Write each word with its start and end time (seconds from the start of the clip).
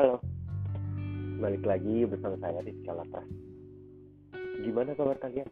Balik 0.00 1.60
lagi 1.68 2.08
bersama 2.08 2.32
saya 2.40 2.64
di 2.64 2.72
Latas. 2.88 3.28
Gimana 4.64 4.96
kabar 4.96 5.20
kalian? 5.20 5.44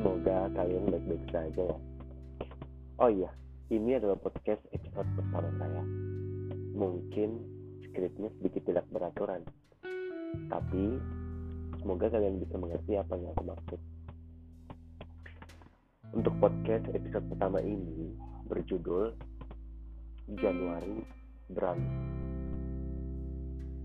Semoga 0.00 0.48
kalian 0.56 0.88
baik-baik 0.88 1.20
saja 1.28 1.68
ya. 1.68 1.78
Oh 2.96 3.12
iya, 3.12 3.28
ini 3.68 4.00
adalah 4.00 4.16
podcast 4.16 4.64
episode 4.72 5.04
pertama 5.12 5.52
saya. 5.60 5.84
Mungkin 6.80 7.44
skripnya 7.84 8.32
sedikit 8.40 8.72
tidak 8.72 8.88
beraturan. 8.88 9.44
Tapi 10.48 10.96
semoga 11.84 12.08
kalian 12.08 12.40
bisa 12.40 12.56
mengerti 12.56 12.96
apa 12.96 13.20
yang 13.20 13.36
aku 13.36 13.44
maksud. 13.52 13.80
Untuk 16.16 16.32
podcast 16.40 16.88
episode 16.88 17.28
pertama 17.36 17.60
ini 17.60 18.16
berjudul 18.48 19.12
Januari 20.40 21.04
Berani. 21.52 22.25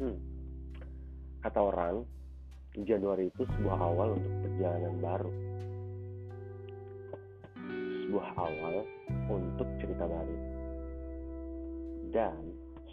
Hmm, 0.02 0.18
Kata 1.46 1.62
orang, 1.62 2.02
Januari 2.74 3.30
itu 3.30 3.46
sebuah 3.46 3.78
awal 3.78 4.18
untuk 4.18 4.34
perjalanan 4.42 4.98
baru. 4.98 5.32
Sebuah 8.10 8.28
awal 8.34 8.76
untuk 9.30 9.70
cerita 9.78 10.10
baru. 10.10 10.38
Dan 12.10 12.42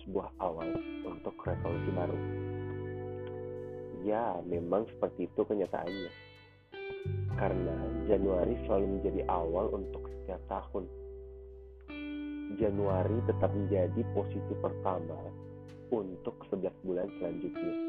sebuah 0.05 0.37
awal 0.37 0.69
untuk 1.09 1.33
resolusi 1.49 1.91
baru. 1.97 2.19
Ya, 4.05 4.37
memang 4.45 4.85
seperti 4.93 5.33
itu 5.33 5.41
kenyataannya. 5.49 6.13
Karena 7.41 7.77
Januari 8.05 8.53
selalu 8.69 9.01
menjadi 9.01 9.25
awal 9.33 9.73
untuk 9.73 10.05
setiap 10.13 10.45
tahun. 10.53 10.85
Januari 12.61 13.17
tetap 13.25 13.49
menjadi 13.57 14.05
posisi 14.13 14.53
pertama 14.61 15.48
untuk 15.91 16.37
11 16.53 16.73
bulan 16.85 17.09
selanjutnya 17.19 17.89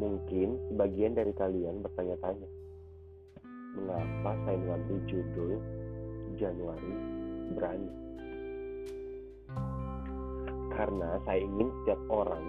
Mungkin 0.00 0.56
sebagian 0.72 1.12
dari 1.12 1.28
kalian 1.36 1.84
bertanya-tanya, 1.84 2.48
mengapa 3.76 4.32
saya 4.48 4.56
mengambil 4.56 4.96
judul 5.04 5.60
Januari 6.40 6.94
Berani? 7.52 7.92
Karena 10.72 11.20
saya 11.28 11.44
ingin 11.44 11.68
setiap 11.84 12.00
orang 12.08 12.44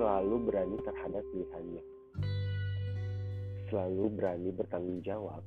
selalu 0.00 0.48
berani 0.48 0.80
terhadap 0.80 1.20
pilihannya. 1.28 1.84
Selalu 3.68 4.04
berani 4.08 4.48
bertanggung 4.56 5.04
jawab 5.04 5.44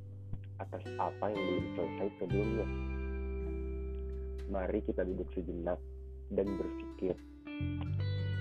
atas 0.61 0.85
apa 1.01 1.25
yang 1.33 1.41
belum 1.41 1.65
selesai 1.73 2.07
sebelumnya. 2.21 2.67
Mari 4.53 4.79
kita 4.85 5.01
duduk 5.01 5.25
sejenak 5.33 5.81
dan 6.33 6.47
berpikir 6.57 7.15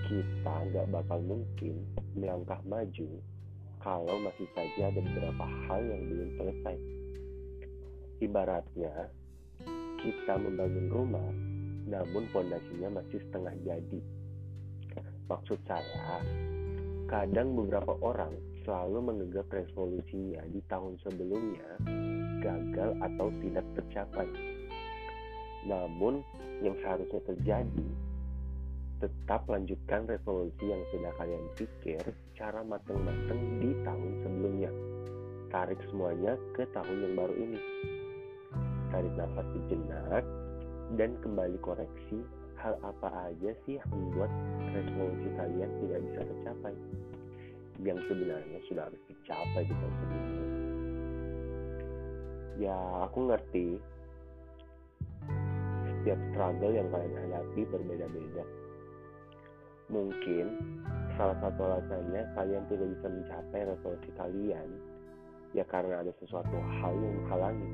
kita 0.07 0.55
nggak 0.71 0.87
bakal 0.87 1.19
mungkin 1.19 1.83
melangkah 2.15 2.59
maju 2.63 3.09
kalau 3.83 4.15
masih 4.23 4.47
saja 4.55 4.89
ada 4.89 4.99
beberapa 4.99 5.45
hal 5.67 5.79
yang 5.79 6.01
belum 6.09 6.29
selesai. 6.39 6.75
Ibaratnya, 8.17 8.93
kita 10.01 10.33
membangun 10.35 10.87
rumah, 10.89 11.29
namun 11.85 12.25
fondasinya 12.33 12.99
masih 12.99 13.21
setengah 13.29 13.53
jadi. 13.63 14.01
Maksud 15.29 15.59
saya, 15.69 16.19
kadang 17.07 17.53
beberapa 17.53 17.93
orang 18.01 18.33
selalu 18.65 18.99
menganggap 19.13 19.47
resolusinya 19.53 20.43
di 20.51 20.59
tahun 20.67 20.99
sebelumnya 21.05 21.67
gagal 22.41 22.91
atau 22.99 23.27
tidak 23.39 23.65
tercapai. 23.77 24.56
Namun, 25.67 26.23
yang 26.63 26.73
seharusnya 26.79 27.21
terjadi 27.27 27.87
tetap 28.97 29.45
lanjutkan 29.45 30.09
resolusi 30.09 30.65
yang 30.65 30.81
sudah 30.89 31.13
kalian 31.21 31.45
pikir 31.53 32.01
secara 32.01 32.65
matang-matang 32.65 33.61
di 33.61 33.69
tahun 33.85 34.11
sebelumnya. 34.25 34.71
Tarik 35.53 35.77
semuanya 35.93 36.33
ke 36.57 36.65
tahun 36.73 36.97
yang 37.05 37.13
baru 37.13 37.35
ini. 37.37 37.61
Tarik 38.89 39.13
nafas 39.13 39.47
sejenak 39.53 40.25
dan 40.97 41.13
kembali 41.21 41.61
koreksi 41.61 42.25
hal 42.57 42.73
apa 42.81 43.29
aja 43.29 43.53
sih 43.69 43.77
yang 43.77 43.89
membuat 43.93 44.31
resolusi 44.73 45.29
kalian 45.37 45.69
tidak 45.77 45.99
bisa 46.09 46.21
tercapai. 46.25 46.73
Yang 47.85 47.99
sebenarnya 48.09 48.59
sudah 48.65 48.83
harus 48.89 49.01
dicapai 49.05 49.61
di 49.61 49.73
tahun 49.77 49.93
sebelumnya. 50.01 50.45
Ya, 52.57 52.77
aku 53.05 53.29
ngerti 53.29 53.77
setiap 56.07 56.23
struggle 56.31 56.71
yang 56.71 56.87
kalian 56.87 57.19
hadapi 57.19 57.61
berbeda-beda 57.67 58.43
Mungkin 59.91 60.55
salah 61.19 61.35
satu 61.43 61.67
alasannya 61.67 62.23
kalian 62.31 62.63
tidak 62.71 62.87
bisa 62.95 63.07
mencapai 63.11 63.67
resolusi 63.67 64.11
kalian 64.15 64.67
ya 65.51 65.67
karena 65.67 65.99
ada 65.99 66.11
sesuatu 66.23 66.55
hal 66.79 66.95
yang 66.95 67.11
menghalangi. 67.23 67.67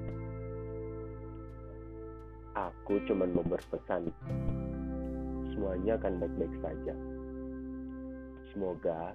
Aku 2.58 3.02
cuma 3.06 3.30
mau 3.30 3.46
berpesan, 3.46 4.10
semuanya 5.54 5.98
akan 6.02 6.22
baik-baik 6.22 6.54
saja. 6.62 6.94
Semoga 8.50 9.14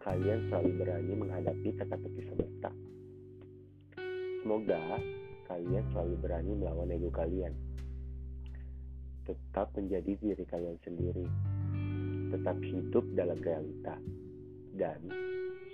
kalian 0.00 0.48
selalu 0.48 0.80
berani 0.80 1.12
menghadapi 1.12 1.68
teka-teki 1.76 2.20
semesta. 2.24 2.72
Semoga 4.44 4.80
kalian 5.48 5.84
selalu 5.92 6.14
berani 6.20 6.52
melawan 6.52 6.92
ego 6.92 7.08
kalian. 7.12 7.65
Tetap 9.26 9.74
menjadi 9.74 10.14
diri 10.22 10.44
kalian 10.46 10.78
sendiri 10.86 11.26
tetap 12.30 12.58
hidup 12.58 13.04
dalam 13.14 13.38
realita 13.38 13.94
dan 14.76 15.00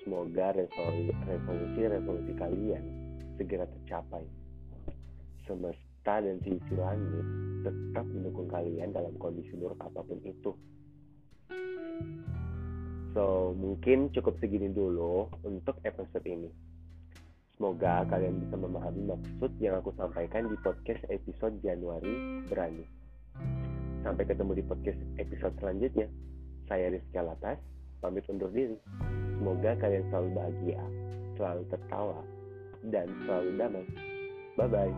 semoga 0.04 0.54
resolusi-resolusi 0.54 2.32
kalian 2.36 2.84
segera 3.34 3.66
tercapai. 3.66 4.22
Semesta 5.48 6.22
dan 6.22 6.38
sisi 6.44 6.74
langit 6.78 7.26
tetap 7.66 8.06
mendukung 8.06 8.46
kalian 8.50 8.94
dalam 8.94 9.14
kondisi 9.18 9.54
buruk 9.58 9.78
apa 9.82 10.00
pun 10.06 10.18
itu. 10.22 10.52
So, 13.12 13.52
mungkin 13.52 14.08
cukup 14.14 14.40
segini 14.40 14.72
dulu 14.72 15.28
untuk 15.44 15.76
episode 15.84 16.24
ini. 16.24 16.48
Semoga 17.58 18.08
kalian 18.08 18.40
bisa 18.40 18.56
memahami 18.56 19.02
maksud 19.12 19.52
yang 19.60 19.78
aku 19.78 19.92
sampaikan 19.94 20.48
di 20.48 20.56
podcast 20.64 21.04
episode 21.12 21.60
Januari 21.60 22.42
Berani. 22.48 23.01
Sampai 24.02 24.26
ketemu 24.26 24.58
di 24.58 24.64
podcast 24.66 24.98
episode 25.22 25.54
selanjutnya. 25.62 26.10
Saya 26.66 26.90
Rizky 26.90 27.14
Alatas, 27.22 27.58
pamit 28.02 28.26
undur 28.26 28.50
diri. 28.50 28.74
Semoga 29.38 29.78
kalian 29.78 30.10
selalu 30.10 30.28
bahagia, 30.34 30.82
selalu 31.38 31.62
tertawa, 31.70 32.18
dan 32.90 33.06
selalu 33.22 33.50
damai. 33.54 33.86
Bye-bye. 34.58 34.94